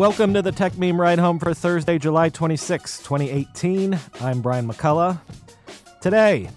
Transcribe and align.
Welcome 0.00 0.32
to 0.32 0.40
the 0.40 0.50
Techmeme 0.50 0.98
Ride 0.98 1.18
Home 1.18 1.38
for 1.38 1.52
Thursday, 1.52 1.98
July 1.98 2.30
26, 2.30 3.00
2018. 3.00 4.00
I'm 4.22 4.40
Brian 4.40 4.66
McCullough. 4.66 5.20
Today, 6.00 6.48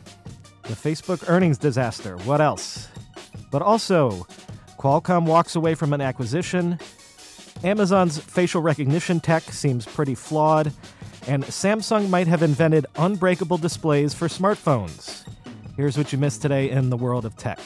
the 0.61 0.75
Facebook 0.75 1.25
earnings 1.27 1.57
disaster. 1.57 2.15
What 2.19 2.39
else? 2.39 2.87
But 3.51 3.61
also, 3.61 4.25
Qualcomm 4.79 5.25
walks 5.25 5.57
away 5.57 5.75
from 5.75 5.91
an 5.91 5.99
acquisition. 5.99 6.79
Amazon's 7.65 8.17
facial 8.17 8.61
recognition 8.61 9.19
tech 9.19 9.43
seems 9.43 9.85
pretty 9.85 10.15
flawed. 10.15 10.71
And 11.27 11.43
Samsung 11.43 12.09
might 12.09 12.27
have 12.27 12.43
invented 12.43 12.85
unbreakable 12.95 13.57
displays 13.57 14.13
for 14.13 14.29
smartphones. 14.29 15.25
Here's 15.75 15.97
what 15.97 16.13
you 16.13 16.17
missed 16.17 16.41
today 16.41 16.69
in 16.69 16.89
the 16.89 16.95
world 16.95 17.25
of 17.25 17.35
tech. 17.35 17.59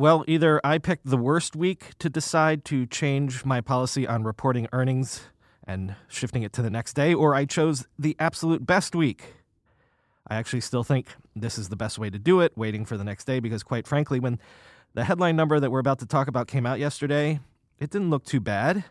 Well, 0.00 0.24
either 0.26 0.62
I 0.64 0.78
picked 0.78 1.04
the 1.04 1.18
worst 1.18 1.54
week 1.54 1.90
to 1.98 2.08
decide 2.08 2.64
to 2.64 2.86
change 2.86 3.44
my 3.44 3.60
policy 3.60 4.06
on 4.06 4.24
reporting 4.24 4.66
earnings 4.72 5.24
and 5.64 5.94
shifting 6.08 6.42
it 6.42 6.54
to 6.54 6.62
the 6.62 6.70
next 6.70 6.94
day, 6.94 7.12
or 7.12 7.34
I 7.34 7.44
chose 7.44 7.86
the 7.98 8.16
absolute 8.18 8.64
best 8.64 8.94
week. 8.94 9.34
I 10.26 10.36
actually 10.36 10.62
still 10.62 10.84
think 10.84 11.08
this 11.36 11.58
is 11.58 11.68
the 11.68 11.76
best 11.76 11.98
way 11.98 12.08
to 12.08 12.18
do 12.18 12.40
it, 12.40 12.56
waiting 12.56 12.86
for 12.86 12.96
the 12.96 13.04
next 13.04 13.26
day, 13.26 13.40
because 13.40 13.62
quite 13.62 13.86
frankly, 13.86 14.18
when 14.18 14.38
the 14.94 15.04
headline 15.04 15.36
number 15.36 15.60
that 15.60 15.70
we're 15.70 15.80
about 15.80 15.98
to 15.98 16.06
talk 16.06 16.28
about 16.28 16.48
came 16.48 16.64
out 16.64 16.78
yesterday, 16.78 17.38
it 17.78 17.90
didn't 17.90 18.08
look 18.08 18.24
too 18.24 18.40
bad. 18.40 18.84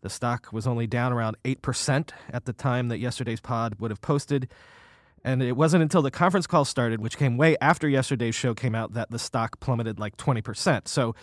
The 0.00 0.10
stock 0.10 0.52
was 0.52 0.66
only 0.66 0.88
down 0.88 1.12
around 1.12 1.36
8% 1.44 2.10
at 2.32 2.46
the 2.46 2.52
time 2.52 2.88
that 2.88 2.98
yesterday's 2.98 3.40
pod 3.40 3.76
would 3.78 3.92
have 3.92 4.00
posted. 4.00 4.48
And 5.24 5.42
it 5.42 5.52
wasn't 5.52 5.82
until 5.82 6.02
the 6.02 6.10
conference 6.10 6.46
call 6.46 6.64
started, 6.64 7.00
which 7.00 7.18
came 7.18 7.36
way 7.36 7.56
after 7.60 7.88
yesterday's 7.88 8.34
show 8.34 8.54
came 8.54 8.74
out, 8.74 8.94
that 8.94 9.10
the 9.10 9.18
stock 9.18 9.60
plummeted 9.60 9.98
like 9.98 10.16
20%. 10.16 10.88
So, 10.88 11.14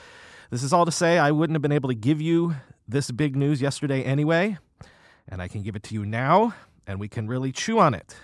this 0.49 0.63
is 0.63 0.71
all 0.71 0.85
to 0.85 0.91
say 0.91 1.17
I 1.17 1.31
wouldn't 1.31 1.55
have 1.55 1.61
been 1.61 1.73
able 1.73 1.89
to 1.89 1.95
give 1.95 2.21
you 2.21 2.55
this 2.87 3.11
big 3.11 3.35
news 3.35 3.61
yesterday 3.61 4.03
anyway. 4.03 4.57
And 5.27 5.41
I 5.41 5.47
can 5.49 5.61
give 5.61 5.75
it 5.75 5.83
to 5.83 5.93
you 5.93 6.05
now, 6.05 6.53
and 6.85 6.99
we 6.99 7.09
can 7.09 7.27
really 7.27 7.51
chew 7.51 7.79
on 7.79 7.93
it. 7.93 8.15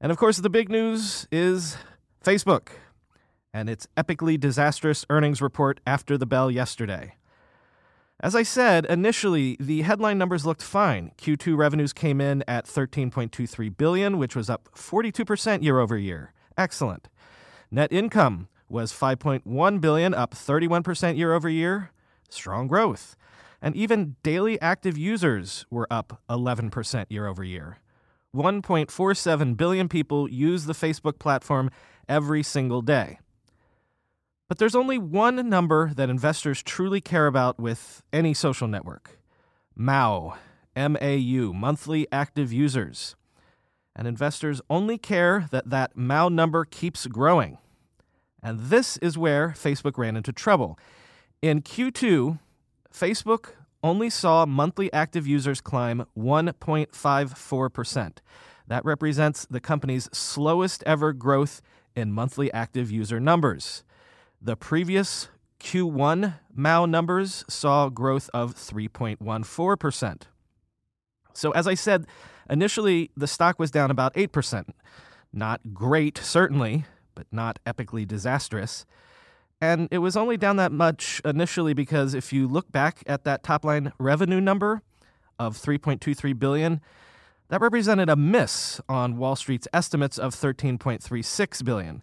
And 0.00 0.12
of 0.12 0.18
course, 0.18 0.36
the 0.38 0.50
big 0.50 0.68
news 0.68 1.26
is 1.32 1.76
Facebook 2.24 2.68
and 3.52 3.68
its 3.68 3.88
epically 3.96 4.38
disastrous 4.38 5.04
earnings 5.10 5.42
report 5.42 5.80
after 5.86 6.16
the 6.16 6.26
bell 6.26 6.50
yesterday. 6.50 7.14
As 8.22 8.34
I 8.34 8.42
said, 8.42 8.84
initially 8.84 9.56
the 9.58 9.80
headline 9.80 10.18
numbers 10.18 10.44
looked 10.44 10.62
fine. 10.62 11.12
Q2 11.16 11.56
revenues 11.56 11.94
came 11.94 12.20
in 12.20 12.44
at 12.46 12.66
13.23 12.66 13.74
billion, 13.76 14.18
which 14.18 14.36
was 14.36 14.50
up 14.50 14.68
42% 14.74 15.62
year 15.62 15.78
over 15.78 15.96
year. 15.96 16.34
Excellent. 16.58 17.08
Net 17.70 17.90
income 17.90 18.48
was 18.68 18.92
5.1 18.92 19.80
billion, 19.80 20.12
up 20.12 20.34
31% 20.34 21.16
year 21.16 21.32
over 21.32 21.48
year. 21.48 21.92
Strong 22.28 22.68
growth. 22.68 23.16
And 23.62 23.74
even 23.74 24.16
daily 24.22 24.60
active 24.60 24.98
users 24.98 25.64
were 25.70 25.86
up 25.90 26.20
11% 26.28 27.06
year 27.08 27.26
over 27.26 27.42
year. 27.42 27.78
1.47 28.36 29.56
billion 29.56 29.88
people 29.88 30.30
use 30.30 30.66
the 30.66 30.74
Facebook 30.74 31.18
platform 31.18 31.70
every 32.08 32.42
single 32.42 32.82
day. 32.82 33.18
But 34.50 34.58
there's 34.58 34.74
only 34.74 34.98
one 34.98 35.48
number 35.48 35.94
that 35.94 36.10
investors 36.10 36.60
truly 36.60 37.00
care 37.00 37.28
about 37.28 37.60
with 37.60 38.02
any 38.12 38.34
social 38.34 38.66
network 38.66 39.20
MAU, 39.76 40.36
M 40.74 40.96
A 41.00 41.16
U, 41.16 41.54
monthly 41.54 42.08
active 42.10 42.52
users. 42.52 43.14
And 43.94 44.08
investors 44.08 44.60
only 44.68 44.98
care 44.98 45.46
that 45.52 45.70
that 45.70 45.96
MAU 45.96 46.30
number 46.30 46.64
keeps 46.64 47.06
growing. 47.06 47.58
And 48.42 48.58
this 48.58 48.96
is 48.96 49.16
where 49.16 49.50
Facebook 49.50 49.96
ran 49.96 50.16
into 50.16 50.32
trouble. 50.32 50.76
In 51.40 51.62
Q2, 51.62 52.40
Facebook 52.92 53.50
only 53.84 54.10
saw 54.10 54.46
monthly 54.46 54.92
active 54.92 55.28
users 55.28 55.60
climb 55.60 56.06
1.54%. 56.18 58.16
That 58.66 58.84
represents 58.84 59.46
the 59.48 59.60
company's 59.60 60.08
slowest 60.12 60.82
ever 60.86 61.12
growth 61.12 61.62
in 61.94 62.10
monthly 62.10 62.52
active 62.52 62.90
user 62.90 63.20
numbers. 63.20 63.84
The 64.42 64.56
previous 64.56 65.28
Q1 65.60 66.36
MAU 66.54 66.86
numbers 66.86 67.44
saw 67.46 67.90
growth 67.90 68.30
of 68.32 68.54
3.14%. 68.54 70.22
So, 71.34 71.50
as 71.50 71.66
I 71.66 71.74
said, 71.74 72.06
initially 72.48 73.10
the 73.14 73.26
stock 73.26 73.58
was 73.58 73.70
down 73.70 73.90
about 73.90 74.14
8%. 74.14 74.70
Not 75.30 75.74
great, 75.74 76.16
certainly, 76.16 76.86
but 77.14 77.26
not 77.30 77.58
epically 77.66 78.08
disastrous. 78.08 78.86
And 79.60 79.88
it 79.90 79.98
was 79.98 80.16
only 80.16 80.38
down 80.38 80.56
that 80.56 80.72
much 80.72 81.20
initially 81.22 81.74
because 81.74 82.14
if 82.14 82.32
you 82.32 82.48
look 82.48 82.72
back 82.72 83.02
at 83.06 83.24
that 83.24 83.42
top 83.42 83.62
line 83.62 83.92
revenue 83.98 84.40
number 84.40 84.80
of 85.38 85.58
3.23 85.58 86.38
billion, 86.38 86.80
that 87.48 87.60
represented 87.60 88.08
a 88.08 88.16
miss 88.16 88.80
on 88.88 89.18
Wall 89.18 89.36
Street's 89.36 89.68
estimates 89.74 90.16
of 90.16 90.34
13.36 90.34 91.62
billion. 91.62 92.02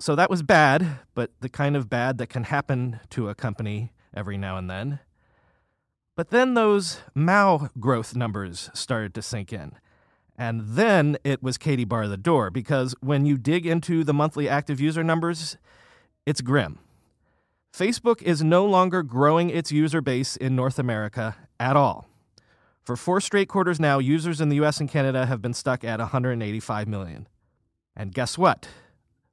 So 0.00 0.16
that 0.16 0.30
was 0.30 0.42
bad, 0.42 0.98
but 1.14 1.30
the 1.40 1.50
kind 1.50 1.76
of 1.76 1.90
bad 1.90 2.16
that 2.18 2.28
can 2.28 2.44
happen 2.44 3.00
to 3.10 3.28
a 3.28 3.34
company 3.34 3.92
every 4.16 4.38
now 4.38 4.56
and 4.56 4.70
then. 4.70 5.00
But 6.16 6.30
then 6.30 6.54
those 6.54 7.00
MAU 7.14 7.68
growth 7.78 8.16
numbers 8.16 8.70
started 8.72 9.12
to 9.14 9.22
sink 9.22 9.52
in. 9.52 9.72
And 10.38 10.68
then 10.68 11.18
it 11.22 11.42
was 11.42 11.58
Katie 11.58 11.84
bar 11.84 12.08
the 12.08 12.16
door 12.16 12.50
because 12.50 12.94
when 13.00 13.26
you 13.26 13.36
dig 13.36 13.66
into 13.66 14.02
the 14.02 14.14
monthly 14.14 14.48
active 14.48 14.80
user 14.80 15.04
numbers, 15.04 15.58
it's 16.24 16.40
grim. 16.40 16.78
Facebook 17.70 18.22
is 18.22 18.42
no 18.42 18.64
longer 18.64 19.02
growing 19.02 19.50
its 19.50 19.70
user 19.70 20.00
base 20.00 20.34
in 20.34 20.56
North 20.56 20.78
America 20.78 21.36
at 21.60 21.76
all. 21.76 22.06
For 22.82 22.96
four 22.96 23.20
straight 23.20 23.50
quarters 23.50 23.78
now, 23.78 23.98
users 23.98 24.40
in 24.40 24.48
the 24.48 24.64
US 24.64 24.80
and 24.80 24.88
Canada 24.88 25.26
have 25.26 25.42
been 25.42 25.52
stuck 25.52 25.84
at 25.84 26.00
185 26.00 26.88
million. 26.88 27.28
And 27.94 28.14
guess 28.14 28.38
what? 28.38 28.66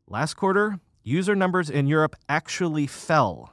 Last 0.10 0.36
quarter, 0.36 0.80
user 1.04 1.36
numbers 1.36 1.70
in 1.70 1.86
Europe 1.86 2.16
actually 2.30 2.88
fell. 2.88 3.52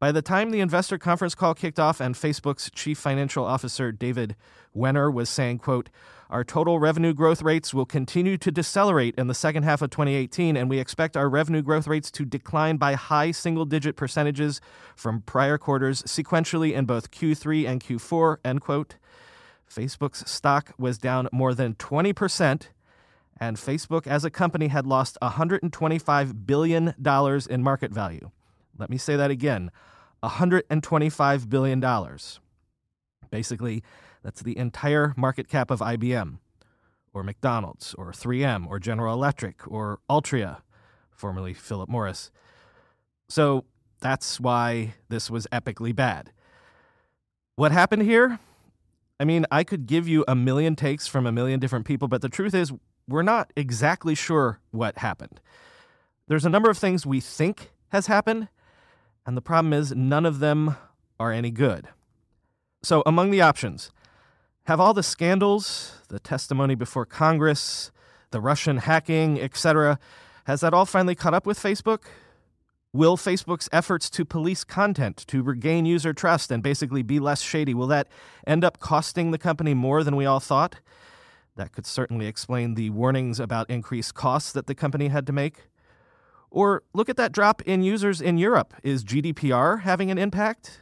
By 0.00 0.10
the 0.10 0.20
time 0.20 0.50
the 0.50 0.58
investor 0.58 0.98
conference 0.98 1.36
call 1.36 1.54
kicked 1.54 1.78
off 1.78 2.00
and 2.00 2.16
Facebook's 2.16 2.68
chief 2.68 2.98
financial 2.98 3.44
officer 3.44 3.92
David 3.92 4.34
Wehner 4.76 5.14
was 5.14 5.30
saying, 5.30 5.58
quote, 5.58 5.88
our 6.28 6.42
total 6.42 6.80
revenue 6.80 7.14
growth 7.14 7.42
rates 7.42 7.72
will 7.72 7.86
continue 7.86 8.36
to 8.38 8.50
decelerate 8.50 9.14
in 9.16 9.28
the 9.28 9.34
second 9.34 9.62
half 9.62 9.82
of 9.82 9.90
2018, 9.90 10.56
and 10.56 10.68
we 10.68 10.80
expect 10.80 11.16
our 11.16 11.28
revenue 11.28 11.62
growth 11.62 11.86
rates 11.86 12.10
to 12.10 12.24
decline 12.24 12.76
by 12.76 12.94
high 12.94 13.30
single 13.30 13.64
digit 13.64 13.94
percentages 13.94 14.60
from 14.96 15.20
prior 15.20 15.58
quarters 15.58 16.02
sequentially 16.02 16.72
in 16.72 16.86
both 16.86 17.12
Q3 17.12 17.68
and 17.68 17.80
Q4, 17.80 18.38
end 18.44 18.62
quote. 18.62 18.96
Facebook's 19.70 20.28
stock 20.28 20.72
was 20.76 20.98
down 20.98 21.28
more 21.30 21.54
than 21.54 21.74
20% 21.74 22.62
and 23.42 23.56
Facebook 23.56 24.06
as 24.06 24.24
a 24.24 24.30
company 24.30 24.68
had 24.68 24.86
lost 24.86 25.18
$125 25.20 26.46
billion 26.46 26.94
in 27.50 27.62
market 27.62 27.90
value. 27.90 28.30
Let 28.78 28.88
me 28.88 28.96
say 28.96 29.16
that 29.16 29.32
again 29.32 29.72
$125 30.22 31.48
billion. 31.48 31.84
Basically, 33.30 33.82
that's 34.22 34.42
the 34.42 34.56
entire 34.56 35.12
market 35.16 35.48
cap 35.48 35.72
of 35.72 35.80
IBM, 35.80 36.38
or 37.12 37.24
McDonald's, 37.24 37.94
or 37.94 38.12
3M, 38.12 38.68
or 38.68 38.78
General 38.78 39.12
Electric, 39.12 39.66
or 39.66 39.98
Altria, 40.08 40.58
formerly 41.10 41.52
Philip 41.52 41.88
Morris. 41.88 42.30
So 43.28 43.64
that's 43.98 44.38
why 44.38 44.94
this 45.08 45.28
was 45.28 45.48
epically 45.50 45.92
bad. 45.92 46.30
What 47.56 47.72
happened 47.72 48.02
here? 48.02 48.38
I 49.18 49.24
mean, 49.24 49.46
I 49.50 49.64
could 49.64 49.86
give 49.86 50.06
you 50.06 50.24
a 50.28 50.36
million 50.36 50.76
takes 50.76 51.08
from 51.08 51.26
a 51.26 51.32
million 51.32 51.58
different 51.58 51.86
people, 51.86 52.06
but 52.06 52.22
the 52.22 52.28
truth 52.28 52.54
is, 52.54 52.72
we're 53.12 53.22
not 53.22 53.52
exactly 53.54 54.14
sure 54.14 54.58
what 54.70 54.98
happened. 54.98 55.40
There's 56.28 56.46
a 56.46 56.50
number 56.50 56.70
of 56.70 56.78
things 56.78 57.04
we 57.04 57.20
think 57.20 57.70
has 57.90 58.06
happened, 58.06 58.48
and 59.26 59.36
the 59.36 59.42
problem 59.42 59.72
is 59.72 59.94
none 59.94 60.24
of 60.24 60.38
them 60.38 60.76
are 61.20 61.30
any 61.30 61.50
good. 61.50 61.88
So, 62.82 63.02
among 63.04 63.30
the 63.30 63.42
options, 63.42 63.92
have 64.64 64.80
all 64.80 64.94
the 64.94 65.02
scandals, 65.02 66.00
the 66.08 66.18
testimony 66.18 66.74
before 66.74 67.04
Congress, 67.04 67.92
the 68.30 68.40
Russian 68.40 68.78
hacking, 68.78 69.40
etc. 69.40 69.98
Has 70.46 70.62
that 70.62 70.72
all 70.72 70.86
finally 70.86 71.14
caught 71.14 71.34
up 71.34 71.46
with 71.46 71.58
Facebook? 71.58 72.04
Will 72.94 73.16
Facebook's 73.16 73.68
efforts 73.72 74.10
to 74.10 74.24
police 74.24 74.64
content, 74.64 75.24
to 75.28 75.42
regain 75.42 75.86
user 75.86 76.12
trust, 76.12 76.50
and 76.50 76.62
basically 76.62 77.02
be 77.02 77.20
less 77.20 77.40
shady, 77.40 77.74
will 77.74 77.86
that 77.86 78.08
end 78.46 78.64
up 78.64 78.80
costing 78.80 79.30
the 79.30 79.38
company 79.38 79.74
more 79.74 80.02
than 80.02 80.16
we 80.16 80.26
all 80.26 80.40
thought? 80.40 80.76
That 81.56 81.72
could 81.72 81.86
certainly 81.86 82.26
explain 82.26 82.74
the 82.74 82.90
warnings 82.90 83.38
about 83.38 83.68
increased 83.68 84.14
costs 84.14 84.52
that 84.52 84.66
the 84.66 84.74
company 84.74 85.08
had 85.08 85.26
to 85.26 85.32
make. 85.32 85.68
Or 86.50 86.82
look 86.94 87.08
at 87.08 87.16
that 87.16 87.32
drop 87.32 87.62
in 87.62 87.82
users 87.82 88.20
in 88.20 88.38
Europe. 88.38 88.74
Is 88.82 89.04
GDPR 89.04 89.82
having 89.82 90.10
an 90.10 90.18
impact? 90.18 90.80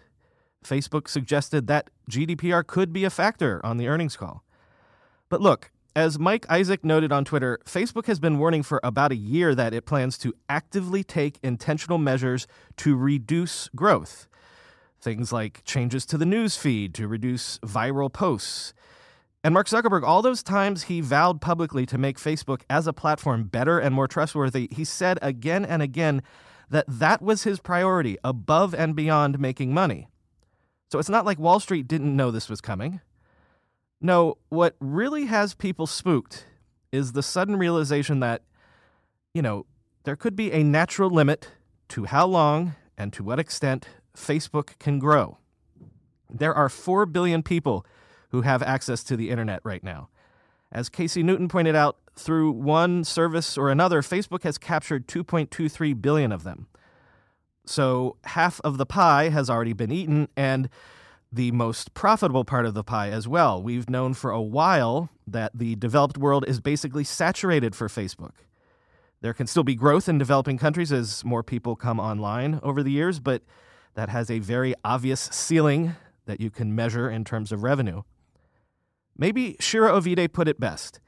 Facebook 0.64 1.08
suggested 1.08 1.67
that 1.67 1.90
GDPR 2.11 2.67
could 2.67 2.93
be 2.93 3.05
a 3.05 3.11
factor 3.11 3.64
on 3.64 3.76
the 3.76 3.88
earnings 3.88 4.17
call. 4.17 4.44
But 5.28 5.40
look, 5.40 5.70
as 5.96 6.19
Mike 6.19 6.46
Isaac 6.49 6.84
noted 6.84 7.11
on 7.11 7.25
Twitter, 7.25 7.58
Facebook 7.64 8.06
has 8.06 8.20
been 8.20 8.38
warning 8.38 8.62
for 8.62 8.81
about 8.82 9.11
a 9.11 9.16
year 9.16 9.55
that 9.55 9.75
it 9.75 9.87
plans 9.87 10.19
to 10.19 10.34
actively 10.49 11.02
take 11.02 11.38
intentional 11.43 11.99
measures 11.99 12.46
to 12.78 12.96
reduce 12.96 13.69
growth. 13.75 14.28
Things 15.00 15.32
like 15.32 15.64
changes 15.64 16.05
to 16.06 16.19
the 16.19 16.26
news 16.26 16.56
feed 16.56 16.94
to 16.94 17.08
reduce 17.08 17.58
viral 17.58 18.12
posts. 18.12 18.73
And 19.42 19.54
Mark 19.54 19.69
Zuckerberg, 19.69 20.02
all 20.02 20.20
those 20.20 20.42
times 20.42 20.84
he 20.84 21.00
vowed 21.00 21.40
publicly 21.40 21.87
to 21.87 21.96
make 21.96 22.19
Facebook 22.19 22.62
as 22.69 22.87
a 22.87 22.92
platform 22.92 23.44
better 23.44 23.78
and 23.78 23.94
more 23.94 24.06
trustworthy, 24.06 24.69
he 24.70 24.84
said 24.84 25.19
again 25.22 25.64
and 25.64 25.81
again 25.81 26.22
that 26.69 26.84
that 26.87 27.22
was 27.22 27.44
his 27.44 27.58
priority 27.58 28.19
above 28.22 28.75
and 28.75 28.94
beyond 28.94 29.38
making 29.38 29.72
money. 29.72 30.08
So 30.92 30.98
it's 30.98 31.08
not 31.08 31.25
like 31.25 31.38
Wall 31.38 31.58
Street 31.58 31.88
didn't 31.88 32.14
know 32.14 32.31
this 32.31 32.50
was 32.50 32.60
coming. 32.60 33.00
No, 34.00 34.37
what 34.50 34.76
really 34.78 35.26
has 35.26 35.54
people 35.54 35.87
spooked 35.87 36.46
is 36.92 37.12
the 37.12 37.22
sudden 37.22 37.56
realization 37.56 38.20
that, 38.20 38.42
you 39.32 39.42
know, 39.42 39.66
there 40.04 40.16
could 40.16 40.37
be 40.37 40.52
a 40.52 40.62
natural 40.62 41.10
limit 41.10 41.50
to 41.90 42.04
how 42.04 42.26
long 42.26 42.75
and 42.98 43.12
to 43.12 43.22
what 43.22 43.38
extent 43.38 43.88
Facebook 44.16 44.78
can 44.78 44.98
grow. 44.98 45.38
There 46.28 46.54
are 46.54 46.69
4 46.69 47.06
billion 47.06 47.42
people 47.42 47.87
who 48.31 48.43
have 48.43 48.62
access 48.62 49.03
to 49.05 49.17
the 49.17 49.31
internet 49.31 49.61
right 49.65 49.85
now. 49.85 50.09
As 50.73 50.88
Casey 50.88 51.23
Newton 51.23 51.49
pointed 51.49 51.75
out, 51.75 51.97
through 52.17 52.53
one 52.53 53.05
service 53.05 53.56
or 53.56 53.71
another, 53.71 54.03
Facebook 54.03 54.43
has 54.43 54.59
captured 54.59 55.09
2.23 55.09 56.00
billion 56.00 56.32
of 56.32 56.44
them. 56.44 56.67
So 57.65 58.17
half 58.25 58.61
of 58.62 58.79
the 58.79 58.87
pie 58.87 59.31
has 59.31 59.49
already 59.49 59.73
been 59.73 59.93
eaten, 59.93 60.29
and 60.37 60.69
the 61.32 61.53
most 61.53 61.94
profitable 61.94 62.44
part 62.44 62.67
of 62.67 62.75
the 62.75 62.82
pie 62.82 63.11
as 63.11 63.29
well. 63.29 63.62
We've 63.62 63.88
known 63.88 64.15
for 64.15 64.31
a 64.31 64.43
while 64.43 65.11
that 65.26 65.53
the 65.55 65.76
developed 65.76 66.19
world 66.19 66.44
is 66.49 66.61
basically 66.61 67.05
saturated 67.05 67.75
for 67.76 67.88
Facebook. 67.88 68.33
There 69.21 69.35
can 69.35 69.47
still 69.47 69.62
be 69.62 69.75
growth 69.75 70.09
in 70.09 70.19
developing 70.19 70.59
countries 70.59 70.93
as 70.93 71.25
more 71.25 71.43
people 71.43 71.76
come 71.76 72.00
online 72.00 72.59
over 72.62 72.83
the 72.83 72.91
years, 72.91 73.21
but 73.21 73.43
that 73.94 74.09
has 74.09 74.31
a 74.31 74.38
very 74.38 74.75
obvious 74.85 75.21
ceiling 75.21 75.94
that 76.26 76.41
you 76.41 76.50
can 76.50 76.75
measure 76.75 77.11
in 77.11 77.25
terms 77.25 77.53
of 77.53 77.62
revenue. 77.62 78.03
Maybe 79.20 79.56
Shira 79.61 79.93
Ovide 79.93 80.32
put 80.32 80.49
it 80.49 80.58
best. 80.58 80.99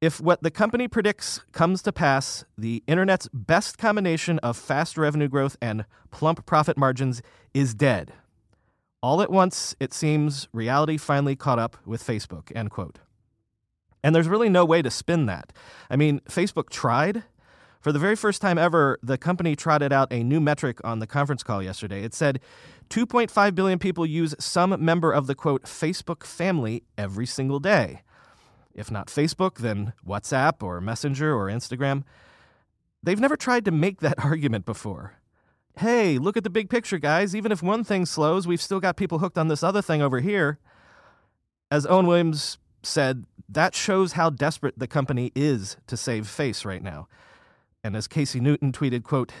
If 0.00 0.18
what 0.18 0.42
the 0.42 0.50
company 0.50 0.88
predicts 0.88 1.42
comes 1.52 1.82
to 1.82 1.92
pass, 1.92 2.46
the 2.56 2.82
internet's 2.86 3.28
best 3.34 3.76
combination 3.76 4.38
of 4.38 4.56
fast 4.56 4.96
revenue 4.96 5.28
growth 5.28 5.56
and 5.60 5.84
plump 6.10 6.46
profit 6.46 6.78
margins 6.78 7.20
is 7.52 7.74
dead. 7.74 8.14
All 9.02 9.20
at 9.20 9.30
once, 9.30 9.76
it 9.78 9.92
seems 9.92 10.48
reality 10.54 10.96
finally 10.96 11.36
caught 11.36 11.58
up 11.58 11.76
with 11.84 12.02
Facebook, 12.02 12.50
end 12.56 12.70
quote. 12.70 13.00
And 14.02 14.14
there's 14.14 14.28
really 14.28 14.48
no 14.48 14.64
way 14.64 14.80
to 14.80 14.90
spin 14.90 15.26
that. 15.26 15.52
I 15.90 15.96
mean, 15.96 16.20
Facebook 16.20 16.70
tried. 16.70 17.24
For 17.80 17.92
the 17.92 17.98
very 17.98 18.16
first 18.16 18.40
time 18.40 18.56
ever, 18.56 18.98
the 19.02 19.18
company 19.18 19.54
trotted 19.54 19.92
out 19.92 20.10
a 20.10 20.22
new 20.22 20.40
metric 20.40 20.80
on 20.82 21.00
the 21.00 21.06
conference 21.06 21.42
call 21.42 21.62
yesterday. 21.62 22.02
It 22.02 22.14
said 22.14 22.40
2.5 22.90 23.54
billion 23.54 23.78
people 23.78 24.06
use 24.06 24.34
some 24.38 24.76
member 24.84 25.12
of 25.12 25.26
the 25.26 25.34
quote 25.34 25.64
Facebook 25.64 26.24
family 26.24 26.84
every 26.96 27.26
single 27.26 27.60
day. 27.60 28.02
If 28.74 28.90
not 28.90 29.06
Facebook, 29.06 29.58
then 29.58 29.92
WhatsApp 30.06 30.62
or 30.62 30.80
Messenger 30.80 31.34
or 31.34 31.46
Instagram. 31.46 32.02
They've 33.02 33.20
never 33.20 33.36
tried 33.36 33.64
to 33.66 33.70
make 33.70 34.00
that 34.00 34.18
argument 34.24 34.64
before. 34.64 35.14
Hey, 35.78 36.18
look 36.18 36.36
at 36.36 36.44
the 36.44 36.50
big 36.50 36.70
picture, 36.70 36.98
guys. 36.98 37.34
Even 37.34 37.50
if 37.50 37.62
one 37.62 37.84
thing 37.84 38.06
slows, 38.06 38.46
we've 38.46 38.62
still 38.62 38.80
got 38.80 38.96
people 38.96 39.18
hooked 39.18 39.38
on 39.38 39.48
this 39.48 39.62
other 39.62 39.82
thing 39.82 40.02
over 40.02 40.20
here. 40.20 40.58
As 41.70 41.86
Owen 41.86 42.06
Williams 42.06 42.58
said, 42.82 43.24
that 43.48 43.74
shows 43.74 44.12
how 44.12 44.30
desperate 44.30 44.78
the 44.78 44.86
company 44.86 45.32
is 45.34 45.76
to 45.86 45.96
save 45.96 46.28
face 46.28 46.64
right 46.64 46.82
now. 46.82 47.08
And 47.82 47.96
as 47.96 48.06
Casey 48.06 48.40
Newton 48.40 48.72
tweeted, 48.72 49.02
quote, 49.02 49.32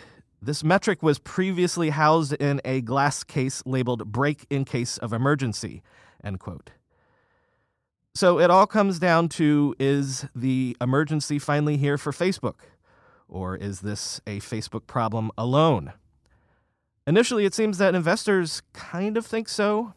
this 0.44 0.62
metric 0.62 1.02
was 1.02 1.18
previously 1.18 1.90
housed 1.90 2.34
in 2.34 2.60
a 2.64 2.80
glass 2.80 3.24
case 3.24 3.62
labeled 3.64 4.12
break 4.12 4.46
in 4.50 4.64
case 4.64 4.98
of 4.98 5.12
emergency, 5.12 5.82
end 6.22 6.40
quote. 6.40 6.70
So 8.14 8.38
it 8.38 8.50
all 8.50 8.66
comes 8.66 8.98
down 8.98 9.28
to 9.30 9.74
is 9.78 10.26
the 10.36 10.76
emergency 10.80 11.38
finally 11.38 11.76
here 11.76 11.98
for 11.98 12.12
Facebook? 12.12 12.60
Or 13.28 13.56
is 13.56 13.80
this 13.80 14.20
a 14.26 14.38
Facebook 14.38 14.86
problem 14.86 15.32
alone? 15.36 15.92
Initially, 17.06 17.44
it 17.44 17.54
seems 17.54 17.78
that 17.78 17.94
investors 17.94 18.62
kind 18.72 19.16
of 19.16 19.26
think 19.26 19.48
so. 19.48 19.94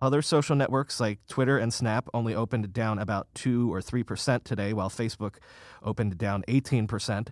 Other 0.00 0.22
social 0.22 0.54
networks 0.54 1.00
like 1.00 1.18
Twitter 1.28 1.58
and 1.58 1.74
Snap 1.74 2.08
only 2.14 2.34
opened 2.34 2.72
down 2.72 3.00
about 3.00 3.26
2 3.34 3.72
or 3.72 3.80
3% 3.80 4.44
today, 4.44 4.72
while 4.72 4.88
Facebook 4.88 5.36
opened 5.82 6.16
down 6.16 6.44
18%. 6.46 7.28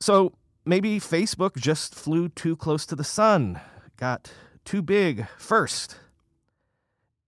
So 0.00 0.32
maybe 0.64 0.98
Facebook 1.00 1.56
just 1.56 1.94
flew 1.94 2.28
too 2.28 2.56
close 2.56 2.86
to 2.86 2.96
the 2.96 3.04
sun, 3.04 3.60
got 3.96 4.32
too 4.64 4.82
big 4.82 5.26
first. 5.38 5.96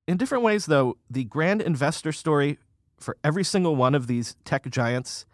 In 0.06 0.16
different 0.16 0.44
ways, 0.44 0.66
though, 0.66 0.96
the 1.10 1.25
grand 1.25 1.62
investor 1.62 2.12
story 2.12 2.58
for 2.98 3.16
every 3.25 3.44
single 3.44 3.76
one 3.76 3.94
of 3.94 4.06
these 4.06 4.36
tech 4.44 4.69
giants 4.70 5.26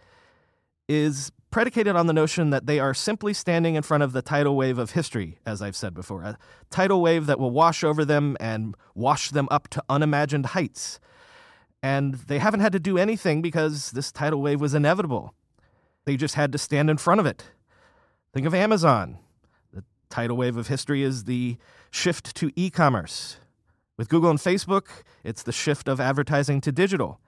is 0.88 1.32
predicated 1.50 1.96
on 1.96 2.06
the 2.06 2.12
notion 2.12 2.50
that 2.50 2.66
they 2.66 2.78
are 2.78 2.94
simply 2.94 3.34
standing 3.34 3.74
in 3.74 3.82
front 3.82 4.02
of 4.02 4.12
the 4.12 4.22
tidal 4.22 4.56
wave 4.56 4.78
of 4.78 4.92
history, 4.92 5.38
as 5.44 5.60
I've 5.60 5.76
said 5.76 5.94
before, 5.94 6.22
a 6.22 6.38
tidal 6.70 7.02
wave 7.02 7.26
that 7.26 7.40
will 7.40 7.50
wash 7.50 7.82
over 7.82 8.04
them 8.04 8.36
and 8.38 8.76
wash 8.94 9.30
them 9.30 9.48
up 9.50 9.68
to 9.68 9.82
unimagined 9.88 10.46
heights. 10.46 11.00
And 11.82 12.14
they 12.14 12.38
haven't 12.38 12.60
had 12.60 12.72
to 12.72 12.80
do 12.80 12.98
anything 12.98 13.42
because 13.42 13.90
this 13.90 14.12
tidal 14.12 14.40
wave 14.42 14.60
was 14.60 14.74
inevitable. 14.74 15.34
They 16.04 16.16
just 16.16 16.34
had 16.34 16.52
to 16.52 16.58
stand 16.58 16.90
in 16.90 16.98
front 16.98 17.20
of 17.20 17.26
it. 17.26 17.44
Think 18.32 18.46
of 18.46 18.54
Amazon. 18.54 19.18
The 19.72 19.82
tidal 20.08 20.36
wave 20.36 20.56
of 20.56 20.68
history 20.68 21.02
is 21.02 21.24
the 21.24 21.56
shift 21.90 22.36
to 22.36 22.52
e 22.54 22.70
commerce. 22.70 23.38
With 23.96 24.08
Google 24.08 24.30
and 24.30 24.38
Facebook, 24.38 24.86
it's 25.24 25.42
the 25.42 25.52
shift 25.52 25.88
of 25.88 26.00
advertising 26.00 26.60
to 26.60 26.70
digital. 26.70 27.20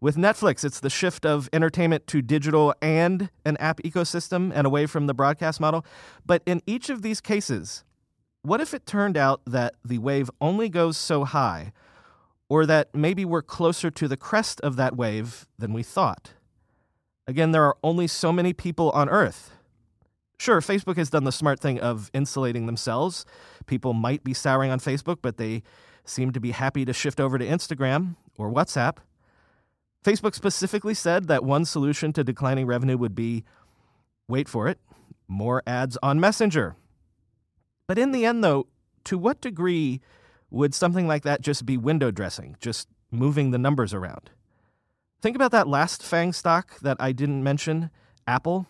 With 0.00 0.16
Netflix, 0.16 0.64
it's 0.64 0.80
the 0.80 0.90
shift 0.90 1.24
of 1.24 1.48
entertainment 1.52 2.08
to 2.08 2.22
digital 2.22 2.74
and 2.82 3.30
an 3.44 3.56
app 3.58 3.80
ecosystem 3.82 4.50
and 4.52 4.66
away 4.66 4.86
from 4.86 5.06
the 5.06 5.14
broadcast 5.14 5.60
model. 5.60 5.86
But 6.26 6.42
in 6.44 6.60
each 6.66 6.90
of 6.90 7.02
these 7.02 7.20
cases, 7.20 7.84
what 8.42 8.60
if 8.60 8.74
it 8.74 8.84
turned 8.84 9.16
out 9.16 9.42
that 9.46 9.76
the 9.84 9.98
wave 9.98 10.28
only 10.40 10.68
goes 10.68 10.96
so 10.96 11.22
high, 11.22 11.72
or 12.48 12.66
that 12.66 12.92
maybe 12.92 13.24
we're 13.24 13.42
closer 13.42 13.92
to 13.92 14.08
the 14.08 14.16
crest 14.16 14.60
of 14.62 14.74
that 14.74 14.96
wave 14.96 15.46
than 15.56 15.72
we 15.72 15.84
thought? 15.84 16.32
Again, 17.28 17.52
there 17.52 17.64
are 17.64 17.76
only 17.84 18.08
so 18.08 18.32
many 18.32 18.52
people 18.52 18.90
on 18.90 19.08
Earth. 19.08 19.52
Sure, 20.42 20.60
Facebook 20.60 20.96
has 20.96 21.08
done 21.08 21.22
the 21.22 21.30
smart 21.30 21.60
thing 21.60 21.78
of 21.78 22.10
insulating 22.12 22.66
themselves. 22.66 23.24
People 23.66 23.92
might 23.92 24.24
be 24.24 24.34
souring 24.34 24.72
on 24.72 24.80
Facebook, 24.80 25.18
but 25.22 25.36
they 25.36 25.62
seem 26.04 26.32
to 26.32 26.40
be 26.40 26.50
happy 26.50 26.84
to 26.84 26.92
shift 26.92 27.20
over 27.20 27.38
to 27.38 27.46
Instagram 27.46 28.16
or 28.36 28.50
WhatsApp. 28.50 28.96
Facebook 30.04 30.34
specifically 30.34 30.94
said 30.94 31.28
that 31.28 31.44
one 31.44 31.64
solution 31.64 32.12
to 32.14 32.24
declining 32.24 32.66
revenue 32.66 32.96
would 32.96 33.14
be 33.14 33.44
wait 34.26 34.48
for 34.48 34.66
it, 34.66 34.80
more 35.28 35.62
ads 35.64 35.96
on 36.02 36.18
Messenger. 36.18 36.74
But 37.86 37.96
in 37.96 38.10
the 38.10 38.26
end, 38.26 38.42
though, 38.42 38.66
to 39.04 39.16
what 39.16 39.40
degree 39.40 40.00
would 40.50 40.74
something 40.74 41.06
like 41.06 41.22
that 41.22 41.42
just 41.42 41.64
be 41.64 41.76
window 41.76 42.10
dressing, 42.10 42.56
just 42.58 42.88
moving 43.12 43.52
the 43.52 43.58
numbers 43.58 43.94
around? 43.94 44.30
Think 45.20 45.36
about 45.36 45.52
that 45.52 45.68
last 45.68 46.02
FANG 46.02 46.32
stock 46.32 46.80
that 46.80 46.96
I 46.98 47.12
didn't 47.12 47.44
mention, 47.44 47.90
Apple. 48.26 48.66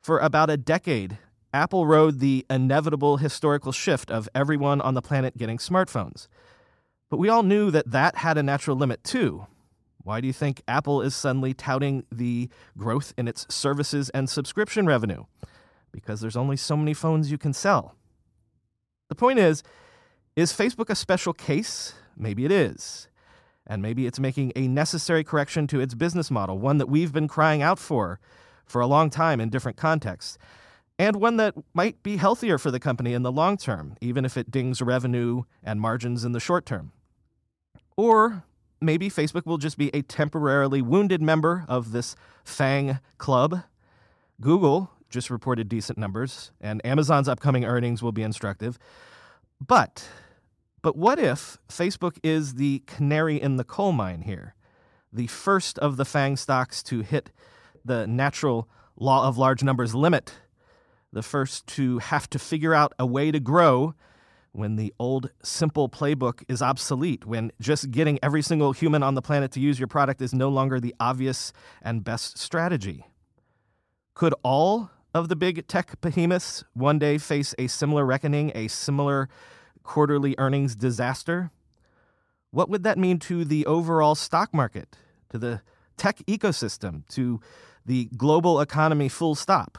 For 0.00 0.18
about 0.18 0.50
a 0.50 0.56
decade, 0.56 1.18
Apple 1.52 1.86
rode 1.86 2.20
the 2.20 2.44
inevitable 2.50 3.16
historical 3.16 3.72
shift 3.72 4.10
of 4.10 4.28
everyone 4.34 4.80
on 4.80 4.94
the 4.94 5.02
planet 5.02 5.36
getting 5.36 5.58
smartphones. 5.58 6.28
But 7.10 7.18
we 7.18 7.28
all 7.28 7.42
knew 7.42 7.70
that 7.70 7.90
that 7.90 8.16
had 8.16 8.36
a 8.36 8.42
natural 8.42 8.76
limit 8.76 9.02
too. 9.02 9.46
Why 10.02 10.20
do 10.20 10.26
you 10.26 10.32
think 10.32 10.62
Apple 10.68 11.02
is 11.02 11.14
suddenly 11.14 11.54
touting 11.54 12.04
the 12.12 12.48
growth 12.76 13.12
in 13.18 13.28
its 13.28 13.46
services 13.52 14.10
and 14.10 14.28
subscription 14.28 14.86
revenue? 14.86 15.24
Because 15.90 16.20
there's 16.20 16.36
only 16.36 16.56
so 16.56 16.76
many 16.76 16.94
phones 16.94 17.30
you 17.30 17.38
can 17.38 17.52
sell. 17.52 17.94
The 19.08 19.14
point 19.14 19.38
is 19.38 19.62
is 20.36 20.52
Facebook 20.52 20.88
a 20.88 20.94
special 20.94 21.32
case? 21.32 21.94
Maybe 22.16 22.44
it 22.44 22.52
is. 22.52 23.08
And 23.66 23.82
maybe 23.82 24.06
it's 24.06 24.20
making 24.20 24.52
a 24.54 24.68
necessary 24.68 25.24
correction 25.24 25.66
to 25.66 25.80
its 25.80 25.94
business 25.94 26.30
model, 26.30 26.58
one 26.58 26.78
that 26.78 26.88
we've 26.88 27.12
been 27.12 27.28
crying 27.28 27.60
out 27.60 27.78
for 27.78 28.20
for 28.68 28.80
a 28.80 28.86
long 28.86 29.10
time 29.10 29.40
in 29.40 29.48
different 29.48 29.76
contexts, 29.76 30.38
and 30.98 31.16
one 31.16 31.36
that 31.38 31.54
might 31.74 32.02
be 32.02 32.16
healthier 32.16 32.58
for 32.58 32.70
the 32.70 32.80
company 32.80 33.14
in 33.14 33.22
the 33.22 33.32
long 33.32 33.56
term, 33.56 33.96
even 34.00 34.24
if 34.24 34.36
it 34.36 34.50
dings 34.50 34.82
revenue 34.82 35.42
and 35.62 35.80
margins 35.80 36.24
in 36.24 36.32
the 36.32 36.40
short 36.40 36.66
term. 36.66 36.92
Or 37.96 38.44
maybe 38.80 39.08
Facebook 39.08 39.46
will 39.46 39.58
just 39.58 39.78
be 39.78 39.90
a 39.94 40.02
temporarily 40.02 40.82
wounded 40.82 41.22
member 41.22 41.64
of 41.68 41.92
this 41.92 42.14
FANG 42.44 42.98
club. 43.16 43.62
Google 44.40 44.90
just 45.10 45.30
reported 45.30 45.68
decent 45.68 45.98
numbers, 45.98 46.52
and 46.60 46.84
Amazon's 46.84 47.28
upcoming 47.28 47.64
earnings 47.64 48.02
will 48.02 48.12
be 48.12 48.22
instructive. 48.22 48.78
But 49.64 50.08
but 50.82 50.96
what 50.96 51.18
if 51.18 51.58
Facebook 51.68 52.18
is 52.22 52.54
the 52.54 52.82
canary 52.86 53.40
in 53.40 53.56
the 53.56 53.64
coal 53.64 53.92
mine 53.92 54.22
here? 54.22 54.54
The 55.12 55.26
first 55.26 55.78
of 55.78 55.96
the 55.96 56.04
FANG 56.04 56.36
stocks 56.36 56.82
to 56.84 57.00
hit 57.00 57.30
the 57.88 58.06
natural 58.06 58.68
law 58.96 59.26
of 59.26 59.36
large 59.36 59.62
numbers 59.64 59.94
limit, 59.94 60.34
the 61.12 61.22
first 61.22 61.66
to 61.66 61.98
have 61.98 62.30
to 62.30 62.38
figure 62.38 62.74
out 62.74 62.92
a 62.98 63.06
way 63.06 63.30
to 63.30 63.40
grow 63.40 63.94
when 64.52 64.76
the 64.76 64.92
old 64.98 65.30
simple 65.42 65.88
playbook 65.88 66.42
is 66.48 66.62
obsolete, 66.62 67.24
when 67.24 67.52
just 67.60 67.90
getting 67.90 68.18
every 68.22 68.42
single 68.42 68.72
human 68.72 69.02
on 69.02 69.14
the 69.14 69.22
planet 69.22 69.52
to 69.52 69.60
use 69.60 69.78
your 69.78 69.88
product 69.88 70.20
is 70.20 70.32
no 70.32 70.48
longer 70.48 70.80
the 70.80 70.94
obvious 70.98 71.52
and 71.82 72.04
best 72.04 72.38
strategy. 72.38 73.06
Could 74.14 74.34
all 74.42 74.90
of 75.14 75.28
the 75.28 75.36
big 75.36 75.66
tech 75.66 76.00
behemoths 76.00 76.64
one 76.74 76.98
day 76.98 77.18
face 77.18 77.54
a 77.58 77.66
similar 77.66 78.04
reckoning, 78.04 78.52
a 78.54 78.68
similar 78.68 79.28
quarterly 79.82 80.34
earnings 80.38 80.74
disaster? 80.74 81.50
What 82.50 82.68
would 82.68 82.82
that 82.82 82.98
mean 82.98 83.18
to 83.20 83.44
the 83.44 83.64
overall 83.66 84.14
stock 84.14 84.52
market, 84.52 84.96
to 85.30 85.38
the 85.38 85.62
tech 85.96 86.18
ecosystem, 86.26 87.06
to 87.10 87.40
the 87.88 88.04
global 88.16 88.60
economy 88.60 89.08
full 89.08 89.34
stop? 89.34 89.78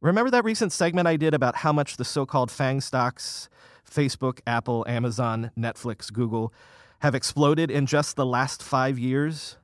Remember 0.00 0.30
that 0.30 0.44
recent 0.44 0.72
segment 0.72 1.08
I 1.08 1.16
did 1.16 1.34
about 1.34 1.56
how 1.56 1.72
much 1.72 1.96
the 1.96 2.04
so 2.04 2.24
called 2.24 2.48
FANG 2.48 2.80
stocks, 2.80 3.48
Facebook, 3.90 4.38
Apple, 4.46 4.84
Amazon, 4.88 5.50
Netflix, 5.58 6.12
Google, 6.12 6.54
have 7.00 7.14
exploded 7.14 7.72
in 7.72 7.86
just 7.86 8.14
the 8.14 8.24
last 8.24 8.62
five 8.62 9.00
years? 9.00 9.56